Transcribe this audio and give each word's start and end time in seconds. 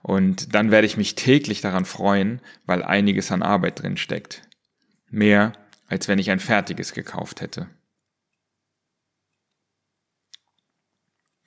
Und 0.00 0.54
dann 0.54 0.70
werde 0.70 0.86
ich 0.86 0.96
mich 0.96 1.14
täglich 1.14 1.60
daran 1.60 1.84
freuen, 1.84 2.40
weil 2.64 2.82
einiges 2.82 3.30
an 3.30 3.42
Arbeit 3.42 3.82
drin 3.82 3.98
steckt. 3.98 4.48
Mehr, 5.10 5.52
als 5.88 6.08
wenn 6.08 6.18
ich 6.18 6.30
ein 6.30 6.40
fertiges 6.40 6.94
gekauft 6.94 7.42
hätte. 7.42 7.68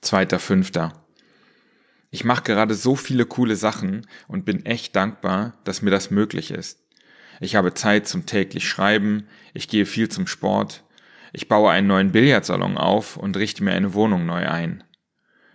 Zweiter 0.01 0.37
Fünfter. 0.37 1.08
Ich 2.11 2.23
mache 2.23 2.43
gerade 2.43 2.73
so 2.73 2.95
viele 2.95 3.25
coole 3.25 3.55
Sachen 3.55 4.07
und 4.27 4.45
bin 4.45 4.65
echt 4.65 4.95
dankbar, 4.95 5.53
dass 5.63 5.81
mir 5.81 5.91
das 5.91 6.09
möglich 6.09 6.51
ist. 6.51 6.79
Ich 7.39 7.55
habe 7.55 7.73
Zeit 7.73 8.07
zum 8.07 8.25
täglich 8.25 8.67
Schreiben, 8.67 9.27
ich 9.53 9.69
gehe 9.69 9.85
viel 9.85 10.09
zum 10.09 10.27
Sport, 10.27 10.83
ich 11.31 11.47
baue 11.47 11.71
einen 11.71 11.87
neuen 11.87 12.11
Billardsalon 12.11 12.77
auf 12.77 13.15
und 13.15 13.37
richte 13.37 13.63
mir 13.63 13.73
eine 13.73 13.93
Wohnung 13.93 14.25
neu 14.25 14.49
ein. 14.49 14.83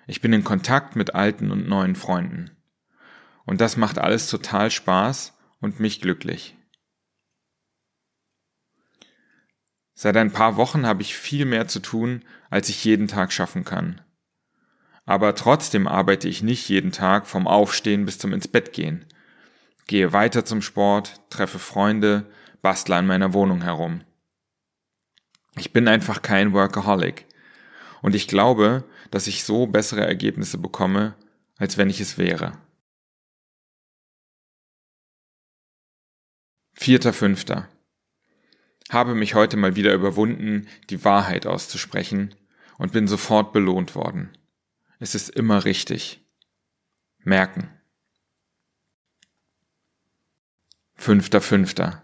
Ich 0.07 0.21
bin 0.21 0.33
in 0.33 0.45
Kontakt 0.45 0.97
mit 0.97 1.15
alten 1.15 1.51
und 1.51 1.69
neuen 1.69 1.97
Freunden. 1.97 2.51
Und 3.45 3.61
das 3.61 3.77
macht 3.77 3.99
alles 3.99 4.29
total 4.29 4.71
Spaß 4.71 5.37
und 5.61 5.81
mich 5.81 6.01
glücklich. 6.01 6.57
Seit 9.95 10.17
ein 10.17 10.33
paar 10.33 10.57
Wochen 10.57 10.87
habe 10.87 11.03
ich 11.03 11.17
viel 11.17 11.45
mehr 11.45 11.69
zu 11.69 11.81
tun, 11.81 12.25
als 12.51 12.69
ich 12.69 12.85
jeden 12.85 13.09
Tag 13.09 13.33
schaffen 13.33 13.65
kann. 13.65 14.01
Aber 15.07 15.35
trotzdem 15.35 15.87
arbeite 15.87 16.29
ich 16.29 16.43
nicht 16.43 16.69
jeden 16.69 16.93
Tag 16.93 17.27
vom 17.27 17.47
Aufstehen 17.47 18.07
bis 18.07 18.19
zum 18.19 18.33
ins 18.33 18.49
Bett 18.49 18.73
gehen. 18.73 19.05
Gehe 19.87 20.13
weiter 20.13 20.45
zum 20.45 20.63
Sport, 20.63 21.21
treffe 21.29 21.59
Freunde, 21.59 22.27
bastle 22.63 22.97
an 22.97 23.07
meiner 23.07 23.35
Wohnung 23.35 23.63
herum. 23.63 24.03
Ich 25.57 25.73
bin 25.73 25.87
einfach 25.89 26.23
kein 26.23 26.53
Workaholic. 26.53 27.27
Und 28.01 28.15
ich 28.15 28.29
glaube, 28.29 28.85
dass 29.11 29.27
ich 29.27 29.45
so 29.45 29.67
bessere 29.67 30.07
Ergebnisse 30.07 30.59
bekomme, 30.59 31.15
als 31.57 31.77
wenn 31.79 31.91
ich 31.91 32.01
es 32.01 32.19
wäre. 32.19 32.59
Vierter 36.73 37.13
Fünfter. 37.13 37.69
Habe 38.91 39.15
mich 39.15 39.35
heute 39.35 39.57
mal 39.57 39.77
wieder 39.77 39.95
überwunden, 39.95 40.67
die 40.91 41.05
Wahrheit 41.05 41.47
auszusprechen 41.47 42.35
und 42.79 42.93
bin 42.93 43.07
sofort 43.07 43.53
belohnt 43.53 43.95
worden. 43.95 44.37
Es 44.99 45.15
ist 45.15 45.31
immer 45.31 45.65
richtig. 45.65 46.25
Merken. 47.19 47.71
Fünfter 50.95 51.41
Fünfter. 51.41 52.03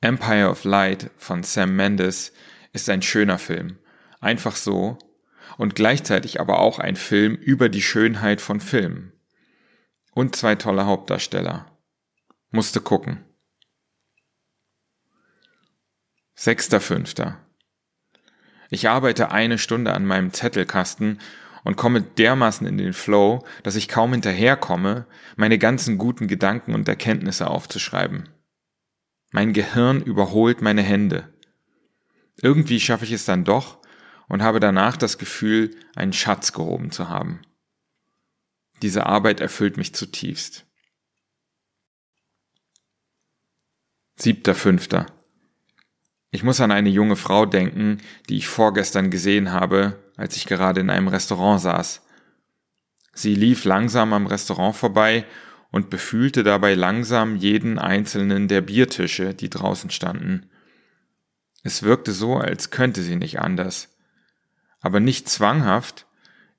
Empire 0.00 0.48
of 0.48 0.64
Light 0.64 1.10
von 1.16 1.42
Sam 1.42 1.74
Mendes 1.76 2.32
ist 2.72 2.88
ein 2.88 3.02
schöner 3.02 3.38
Film. 3.38 3.78
Einfach 4.20 4.56
so. 4.56 4.98
Und 5.58 5.74
gleichzeitig 5.74 6.40
aber 6.40 6.60
auch 6.60 6.78
ein 6.78 6.96
Film 6.96 7.34
über 7.34 7.68
die 7.68 7.82
Schönheit 7.82 8.40
von 8.40 8.60
Filmen. 8.60 9.12
Und 10.12 10.36
zwei 10.36 10.54
tolle 10.54 10.86
Hauptdarsteller. 10.86 11.78
Musste 12.50 12.80
gucken. 12.80 13.24
Sechster 16.34 16.80
Fünfter. 16.80 17.40
Ich 18.70 18.88
arbeite 18.88 19.30
eine 19.30 19.58
Stunde 19.58 19.92
an 19.92 20.04
meinem 20.04 20.32
Zettelkasten 20.32 21.20
und 21.64 21.76
komme 21.76 22.02
dermaßen 22.02 22.66
in 22.66 22.78
den 22.78 22.92
Flow, 22.92 23.44
dass 23.62 23.74
ich 23.74 23.88
kaum 23.88 24.12
hinterherkomme, 24.12 25.06
meine 25.36 25.58
ganzen 25.58 25.98
guten 25.98 26.28
Gedanken 26.28 26.74
und 26.74 26.86
Erkenntnisse 26.86 27.48
aufzuschreiben. 27.48 28.28
Mein 29.32 29.52
Gehirn 29.52 30.00
überholt 30.02 30.62
meine 30.62 30.82
Hände. 30.82 31.32
Irgendwie 32.40 32.78
schaffe 32.78 33.04
ich 33.04 33.12
es 33.12 33.24
dann 33.24 33.44
doch 33.44 33.78
und 34.28 34.42
habe 34.42 34.60
danach 34.60 34.96
das 34.96 35.18
Gefühl, 35.18 35.76
einen 35.96 36.12
Schatz 36.12 36.52
gehoben 36.52 36.90
zu 36.90 37.08
haben. 37.08 37.40
Diese 38.82 39.06
Arbeit 39.06 39.40
erfüllt 39.40 39.76
mich 39.76 39.94
zutiefst. 39.94 40.66
Siebter 44.16 44.54
Fünfter. 44.54 45.06
Ich 46.30 46.42
muss 46.42 46.60
an 46.60 46.70
eine 46.70 46.90
junge 46.90 47.16
Frau 47.16 47.46
denken, 47.46 48.00
die 48.28 48.36
ich 48.36 48.48
vorgestern 48.48 49.10
gesehen 49.10 49.52
habe, 49.52 50.03
als 50.16 50.36
ich 50.36 50.46
gerade 50.46 50.80
in 50.80 50.90
einem 50.90 51.08
Restaurant 51.08 51.60
saß. 51.60 52.02
Sie 53.14 53.34
lief 53.34 53.64
langsam 53.64 54.12
am 54.12 54.26
Restaurant 54.26 54.76
vorbei 54.76 55.24
und 55.70 55.90
befühlte 55.90 56.42
dabei 56.42 56.74
langsam 56.74 57.36
jeden 57.36 57.78
einzelnen 57.78 58.48
der 58.48 58.60
Biertische, 58.60 59.34
die 59.34 59.50
draußen 59.50 59.90
standen. 59.90 60.50
Es 61.62 61.82
wirkte 61.82 62.12
so, 62.12 62.36
als 62.36 62.70
könnte 62.70 63.02
sie 63.02 63.16
nicht 63.16 63.40
anders. 63.40 63.96
Aber 64.80 65.00
nicht 65.00 65.28
zwanghaft, 65.28 66.06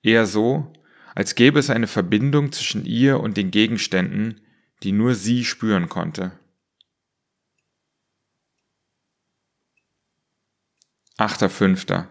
eher 0.02 0.26
so, 0.26 0.74
als 1.14 1.36
gäbe 1.36 1.60
es 1.60 1.70
eine 1.70 1.88
Verbindung 1.88 2.52
zwischen 2.52 2.86
ihr 2.86 3.20
und 3.20 3.38
den 3.38 3.52
Gegenständen, 3.52 4.42
die 4.84 4.92
nur 4.92 5.16
sie 5.16 5.46
spüren 5.46 5.88
konnte. 5.88 6.32
Achter 11.18 11.50
Fünfter. 11.50 12.10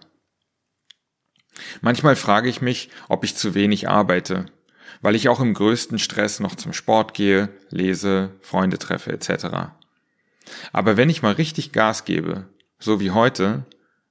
Manchmal 1.80 2.16
frage 2.16 2.48
ich 2.48 2.60
mich, 2.60 2.90
ob 3.08 3.24
ich 3.24 3.36
zu 3.36 3.54
wenig 3.54 3.88
arbeite, 3.88 4.46
weil 5.00 5.14
ich 5.14 5.28
auch 5.28 5.40
im 5.40 5.54
größten 5.54 5.98
Stress 5.98 6.40
noch 6.40 6.54
zum 6.54 6.72
Sport 6.72 7.14
gehe, 7.14 7.48
lese, 7.70 8.30
Freunde 8.40 8.78
treffe 8.78 9.12
etc. 9.12 9.72
Aber 10.72 10.96
wenn 10.96 11.10
ich 11.10 11.22
mal 11.22 11.32
richtig 11.32 11.72
Gas 11.72 12.04
gebe, 12.04 12.48
so 12.78 13.00
wie 13.00 13.10
heute, 13.10 13.64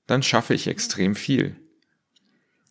dann 0.08 0.24
schaffe 0.24 0.54
ich 0.54 0.68
extrem 0.68 1.16
viel. 1.16 1.56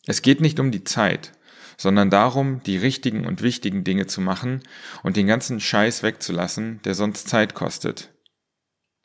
Es 0.06 0.22
geht 0.22 0.40
nicht 0.40 0.58
um 0.58 0.70
die 0.70 0.84
Zeit, 0.84 1.32
sondern 1.76 2.10
darum, 2.10 2.62
die 2.64 2.76
richtigen 2.76 3.26
und 3.26 3.42
wichtigen 3.42 3.84
Dinge 3.84 4.06
zu 4.06 4.20
machen 4.20 4.62
und 5.02 5.16
den 5.16 5.26
ganzen 5.26 5.60
Scheiß 5.60 6.02
wegzulassen, 6.02 6.80
der 6.84 6.94
sonst 6.94 7.28
Zeit 7.28 7.54
kostet. 7.54 8.12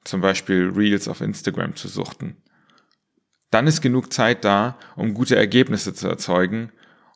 Zum 0.04 0.22
Beispiel 0.22 0.72
Reels 0.76 1.08
auf 1.08 1.22
Instagram 1.22 1.76
zu 1.76 1.88
suchten. 1.88 2.38
Dann 3.50 3.68
ist 3.68 3.82
genug 3.82 4.12
Zeit 4.12 4.44
da, 4.44 4.78
um 4.96 5.14
gute 5.14 5.36
Ergebnisse 5.36 5.94
zu 5.94 6.08
erzeugen 6.08 6.72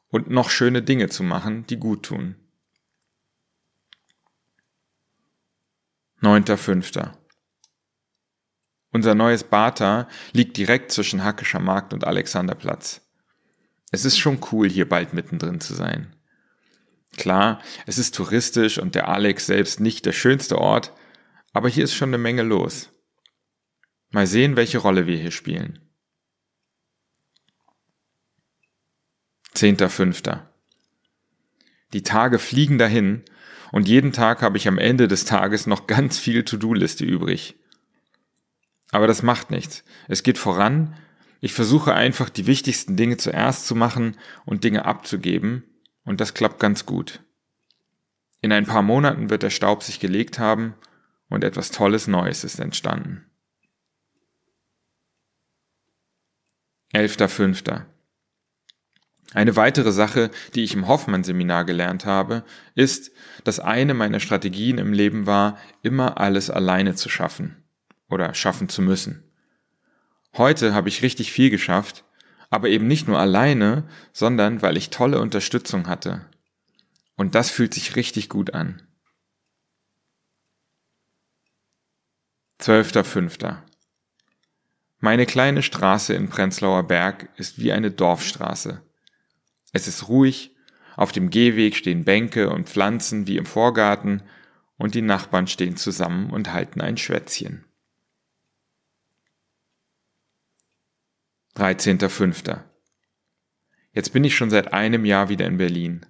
und 0.09 0.29
noch 0.29 0.49
schöne 0.49 0.81
Dinge 0.81 1.09
zu 1.09 1.23
machen, 1.23 1.65
die 1.67 1.77
gut 1.77 2.03
tun. 2.03 2.35
9.5. 6.21 7.13
Unser 8.91 9.15
neues 9.15 9.43
Bata 9.43 10.07
liegt 10.33 10.57
direkt 10.57 10.91
zwischen 10.91 11.23
Hackischer 11.23 11.59
Markt 11.59 11.93
und 11.93 12.05
Alexanderplatz. 12.05 13.01
Es 13.91 14.05
ist 14.05 14.17
schon 14.17 14.39
cool, 14.51 14.69
hier 14.69 14.87
bald 14.87 15.13
mittendrin 15.13 15.59
zu 15.59 15.73
sein. 15.73 16.15
Klar, 17.17 17.61
es 17.85 17.97
ist 17.97 18.15
touristisch 18.15 18.77
und 18.77 18.95
der 18.95 19.09
Alex 19.09 19.45
selbst 19.45 19.79
nicht 19.79 20.05
der 20.05 20.13
schönste 20.13 20.57
Ort, 20.59 20.93
aber 21.53 21.67
hier 21.69 21.83
ist 21.83 21.93
schon 21.93 22.09
eine 22.09 22.17
Menge 22.17 22.43
los. 22.43 22.89
Mal 24.11 24.27
sehen, 24.27 24.55
welche 24.55 24.77
Rolle 24.77 25.07
wir 25.07 25.17
hier 25.17 25.31
spielen. 25.31 25.90
10.5. 29.55 30.39
Die 31.93 32.03
Tage 32.03 32.39
fliegen 32.39 32.77
dahin 32.77 33.23
und 33.71 33.87
jeden 33.87 34.13
Tag 34.13 34.41
habe 34.41 34.57
ich 34.57 34.67
am 34.67 34.77
Ende 34.77 35.07
des 35.07 35.25
Tages 35.25 35.67
noch 35.67 35.87
ganz 35.87 36.17
viel 36.17 36.43
To-Do-Liste 36.43 37.05
übrig. 37.05 37.55
Aber 38.91 39.07
das 39.07 39.23
macht 39.23 39.51
nichts. 39.51 39.83
Es 40.07 40.23
geht 40.23 40.37
voran. 40.37 40.95
Ich 41.39 41.53
versuche 41.53 41.93
einfach 41.93 42.29
die 42.29 42.45
wichtigsten 42.45 42.97
Dinge 42.97 43.17
zuerst 43.17 43.65
zu 43.65 43.75
machen 43.75 44.17
und 44.45 44.63
Dinge 44.63 44.85
abzugeben 44.85 45.63
und 46.03 46.21
das 46.21 46.33
klappt 46.33 46.59
ganz 46.59 46.85
gut. 46.85 47.21
In 48.41 48.51
ein 48.51 48.65
paar 48.65 48.81
Monaten 48.81 49.29
wird 49.29 49.43
der 49.43 49.49
Staub 49.49 49.83
sich 49.83 49.99
gelegt 49.99 50.39
haben 50.39 50.75
und 51.29 51.43
etwas 51.43 51.71
Tolles 51.71 52.07
Neues 52.07 52.43
ist 52.43 52.59
entstanden. 52.59 53.25
11.5. 56.93 57.85
Eine 59.33 59.55
weitere 59.55 59.91
Sache, 59.93 60.29
die 60.55 60.63
ich 60.63 60.73
im 60.73 60.87
Hoffmann-Seminar 60.87 61.63
gelernt 61.63 62.05
habe, 62.05 62.43
ist, 62.75 63.11
dass 63.45 63.59
eine 63.59 63.93
meiner 63.93 64.19
Strategien 64.19 64.77
im 64.77 64.91
Leben 64.91 65.25
war, 65.25 65.57
immer 65.83 66.19
alles 66.19 66.49
alleine 66.49 66.95
zu 66.95 67.07
schaffen 67.07 67.63
oder 68.09 68.33
schaffen 68.33 68.67
zu 68.67 68.81
müssen. 68.81 69.23
Heute 70.35 70.73
habe 70.73 70.89
ich 70.89 71.01
richtig 71.01 71.31
viel 71.31 71.49
geschafft, 71.49 72.03
aber 72.49 72.67
eben 72.67 72.87
nicht 72.87 73.07
nur 73.07 73.19
alleine, 73.19 73.87
sondern 74.11 74.61
weil 74.61 74.75
ich 74.75 74.89
tolle 74.89 75.21
Unterstützung 75.21 75.87
hatte. 75.87 76.25
Und 77.15 77.33
das 77.33 77.49
fühlt 77.49 77.73
sich 77.73 77.95
richtig 77.95 78.27
gut 78.27 78.53
an. 78.53 78.81
12.05. 82.59 83.57
Meine 84.99 85.25
kleine 85.25 85.63
Straße 85.63 86.13
in 86.13 86.29
Prenzlauer 86.29 86.83
Berg 86.83 87.29
ist 87.37 87.59
wie 87.59 87.71
eine 87.71 87.91
Dorfstraße. 87.91 88.83
Es 89.71 89.87
ist 89.87 90.07
ruhig, 90.07 90.55
auf 90.97 91.11
dem 91.11 91.29
Gehweg 91.29 91.75
stehen 91.75 92.03
Bänke 92.03 92.49
und 92.49 92.69
Pflanzen 92.69 93.27
wie 93.27 93.37
im 93.37 93.45
Vorgarten 93.45 94.23
und 94.77 94.95
die 94.95 95.01
Nachbarn 95.01 95.47
stehen 95.47 95.77
zusammen 95.77 96.29
und 96.31 96.51
halten 96.51 96.81
ein 96.81 96.97
Schwätzchen. 96.97 97.65
13.05. 101.55 102.61
Jetzt 103.93 104.13
bin 104.13 104.23
ich 104.23 104.35
schon 104.35 104.49
seit 104.49 104.73
einem 104.73 105.05
Jahr 105.05 105.29
wieder 105.29 105.45
in 105.45 105.57
Berlin. 105.57 106.05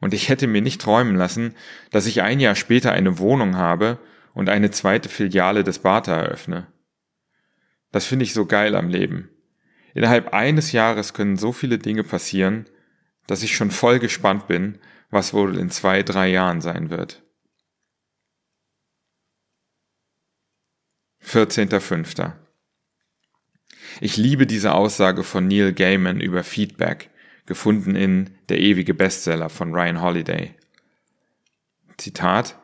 Und 0.00 0.14
ich 0.14 0.28
hätte 0.28 0.46
mir 0.46 0.62
nicht 0.62 0.80
träumen 0.80 1.16
lassen, 1.16 1.54
dass 1.90 2.06
ich 2.06 2.22
ein 2.22 2.40
Jahr 2.40 2.54
später 2.54 2.92
eine 2.92 3.18
Wohnung 3.18 3.56
habe 3.56 3.98
und 4.34 4.48
eine 4.48 4.70
zweite 4.70 5.08
Filiale 5.08 5.64
des 5.64 5.78
Bata 5.78 6.16
eröffne. 6.16 6.66
Das 7.92 8.06
finde 8.06 8.24
ich 8.24 8.32
so 8.32 8.46
geil 8.46 8.74
am 8.74 8.88
Leben. 8.88 9.31
Innerhalb 9.94 10.32
eines 10.32 10.72
Jahres 10.72 11.14
können 11.14 11.36
so 11.36 11.52
viele 11.52 11.78
Dinge 11.78 12.04
passieren, 12.04 12.66
dass 13.26 13.42
ich 13.42 13.54
schon 13.54 13.70
voll 13.70 13.98
gespannt 13.98 14.46
bin, 14.46 14.78
was 15.10 15.34
wohl 15.34 15.58
in 15.58 15.70
zwei, 15.70 16.02
drei 16.02 16.28
Jahren 16.28 16.60
sein 16.60 16.90
wird. 16.90 17.22
14.05. 21.24 22.32
Ich 24.00 24.16
liebe 24.16 24.46
diese 24.46 24.74
Aussage 24.74 25.22
von 25.22 25.46
Neil 25.46 25.72
Gaiman 25.72 26.20
über 26.20 26.42
Feedback, 26.42 27.10
gefunden 27.46 27.94
in 27.94 28.30
Der 28.48 28.58
ewige 28.60 28.94
Bestseller 28.94 29.48
von 29.48 29.72
Ryan 29.74 30.00
Holiday. 30.00 30.54
Zitat 31.96 32.58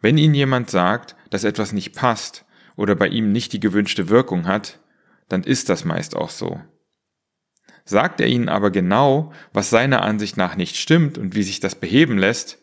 Wenn 0.00 0.18
Ihnen 0.18 0.34
jemand 0.34 0.70
sagt, 0.70 1.16
dass 1.30 1.44
etwas 1.44 1.72
nicht 1.72 1.94
passt 1.94 2.44
oder 2.76 2.94
bei 2.94 3.08
ihm 3.08 3.32
nicht 3.32 3.52
die 3.52 3.60
gewünschte 3.60 4.08
Wirkung 4.08 4.46
hat, 4.46 4.80
dann 5.28 5.42
ist 5.42 5.68
das 5.68 5.84
meist 5.84 6.16
auch 6.16 6.30
so. 6.30 6.60
Sagt 7.84 8.20
er 8.20 8.26
Ihnen 8.26 8.48
aber 8.48 8.70
genau, 8.70 9.32
was 9.52 9.70
seiner 9.70 10.02
Ansicht 10.02 10.36
nach 10.36 10.56
nicht 10.56 10.76
stimmt 10.76 11.18
und 11.18 11.34
wie 11.34 11.42
sich 11.42 11.60
das 11.60 11.74
beheben 11.74 12.18
lässt, 12.18 12.58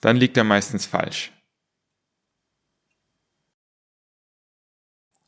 dann 0.00 0.16
liegt 0.16 0.36
er 0.36 0.44
meistens 0.44 0.86
falsch. 0.86 1.32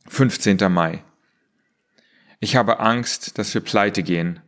15. 0.07 0.57
Mai 0.69 1.03
ich 2.43 2.57
habe 2.57 2.81
Angst, 2.81 3.37
dass 3.37 3.53
wir 3.53 3.61
pleite 3.61 4.03
gehen, 4.03 4.41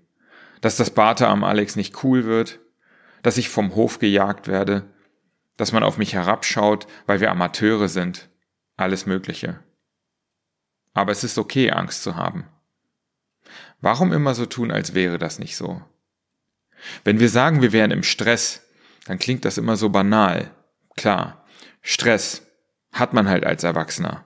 dass 0.60 0.76
das 0.76 0.90
Barte 0.90 1.30
am 1.30 1.46
Alex 1.46 1.78
nicht 1.78 2.04
cool 2.04 2.26
wird, 2.26 2.60
dass 3.24 3.38
ich 3.38 3.48
vom 3.48 3.74
Hof 3.74 4.00
gejagt 4.00 4.50
werde, 4.50 4.94
dass 5.56 5.72
man 5.72 5.82
auf 5.82 5.98
mich 5.98 6.14
herabschaut, 6.14 6.88
weil 7.06 7.22
wir 7.22 7.32
Amateure 7.32 7.88
sind, 7.88 8.30
alles 8.76 9.06
Mögliche. 9.06 9.62
Aber 10.96 11.12
es 11.12 11.24
ist 11.24 11.38
okay, 11.38 11.70
Angst 11.70 12.02
zu 12.02 12.16
haben. 12.16 12.48
Warum 13.82 14.12
immer 14.12 14.34
so 14.34 14.48
tun, 14.48 14.72
als 14.72 14.96
wäre 14.96 15.20
das 15.20 15.38
nicht 15.38 15.56
so? 15.56 15.84
Wenn 17.04 17.20
wir 17.20 17.30
sagen, 17.30 17.62
wir 17.62 17.72
wären 17.72 17.92
im 17.92 18.02
Stress, 18.02 18.64
dann 19.06 19.20
klingt 19.20 19.46
das 19.46 19.60
immer 19.60 19.76
so 19.76 19.90
banal. 19.90 20.50
Klar, 20.96 21.46
Stress 21.82 22.48
hat 22.92 23.14
man 23.14 23.28
halt 23.28 23.46
als 23.46 23.64
Erwachsener. 23.64 24.26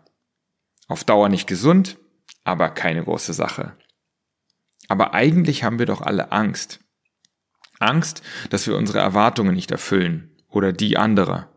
Auf 0.88 1.04
Dauer 1.04 1.28
nicht 1.28 1.48
gesund, 1.48 1.98
aber 2.44 2.70
keine 2.70 3.04
große 3.04 3.34
Sache. 3.34 3.76
Aber 4.88 5.14
eigentlich 5.14 5.64
haben 5.64 5.80
wir 5.80 5.86
doch 5.86 6.02
alle 6.02 6.32
Angst. 6.32 6.80
Angst, 7.80 8.22
dass 8.50 8.68
wir 8.68 8.78
unsere 8.78 9.00
Erwartungen 9.00 9.56
nicht 9.56 9.72
erfüllen 9.72 10.36
oder 10.48 10.72
die 10.72 10.98
anderer. 10.98 11.50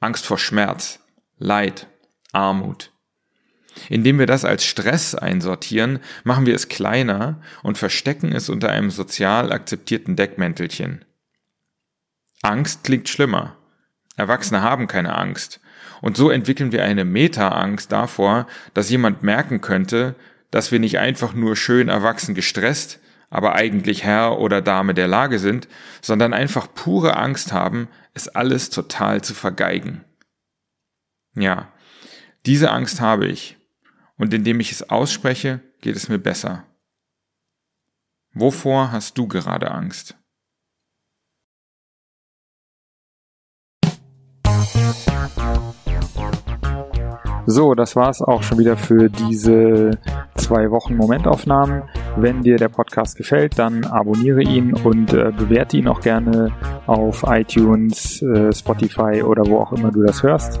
Angst 0.00 0.26
vor 0.26 0.38
Schmerz, 0.38 1.00
Leid, 1.38 1.88
Armut. 2.32 2.93
Indem 3.88 4.18
wir 4.18 4.26
das 4.26 4.44
als 4.44 4.64
Stress 4.64 5.14
einsortieren, 5.14 6.00
machen 6.22 6.46
wir 6.46 6.54
es 6.54 6.68
kleiner 6.68 7.40
und 7.62 7.78
verstecken 7.78 8.32
es 8.32 8.48
unter 8.48 8.70
einem 8.70 8.90
sozial 8.90 9.52
akzeptierten 9.52 10.16
Deckmäntelchen. 10.16 11.04
Angst 12.42 12.84
klingt 12.84 13.08
schlimmer. 13.08 13.56
Erwachsene 14.16 14.62
haben 14.62 14.86
keine 14.86 15.16
Angst 15.16 15.60
und 16.04 16.18
so 16.18 16.28
entwickeln 16.28 16.70
wir 16.70 16.84
eine 16.84 17.06
Meta-Angst 17.06 17.90
davor, 17.90 18.46
dass 18.74 18.90
jemand 18.90 19.22
merken 19.22 19.62
könnte, 19.62 20.14
dass 20.50 20.70
wir 20.70 20.78
nicht 20.78 20.98
einfach 20.98 21.32
nur 21.32 21.56
schön 21.56 21.88
erwachsen 21.88 22.34
gestresst, 22.34 23.00
aber 23.30 23.54
eigentlich 23.54 24.04
Herr 24.04 24.38
oder 24.38 24.60
Dame 24.60 24.92
der 24.92 25.08
Lage 25.08 25.38
sind, 25.38 25.66
sondern 26.02 26.34
einfach 26.34 26.68
pure 26.74 27.16
Angst 27.16 27.54
haben, 27.54 27.88
es 28.12 28.28
alles 28.28 28.68
total 28.68 29.22
zu 29.22 29.32
vergeigen. 29.32 30.04
Ja, 31.34 31.72
diese 32.44 32.70
Angst 32.70 33.00
habe 33.00 33.26
ich, 33.26 33.56
und 34.16 34.32
indem 34.34 34.60
ich 34.60 34.72
es 34.72 34.88
ausspreche, 34.88 35.60
geht 35.80 35.96
es 35.96 36.08
mir 36.08 36.18
besser. 36.18 36.66
Wovor 38.32 38.90
hast 38.92 39.16
du 39.18 39.28
gerade 39.28 39.70
Angst? 39.70 40.16
So, 47.46 47.74
das 47.74 47.94
war's 47.94 48.22
auch 48.22 48.42
schon 48.42 48.58
wieder 48.58 48.76
für 48.76 49.10
diese 49.10 49.90
zwei 50.34 50.70
Wochen 50.70 50.96
Momentaufnahmen. 50.96 51.82
Wenn 52.16 52.42
dir 52.42 52.56
der 52.56 52.70
Podcast 52.70 53.16
gefällt, 53.16 53.58
dann 53.58 53.84
abonniere 53.84 54.42
ihn 54.42 54.72
und 54.72 55.12
äh, 55.12 55.30
bewerte 55.30 55.76
ihn 55.76 55.86
auch 55.86 56.00
gerne 56.00 56.52
auf 56.86 57.22
iTunes, 57.26 58.22
äh, 58.22 58.50
Spotify 58.52 59.22
oder 59.22 59.46
wo 59.46 59.58
auch 59.58 59.72
immer 59.72 59.90
du 59.90 60.02
das 60.02 60.22
hörst. 60.22 60.60